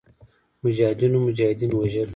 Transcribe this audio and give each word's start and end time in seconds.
مجاهدینو 0.63 1.19
مجاهدین 1.27 1.71
وژل. 1.75 2.09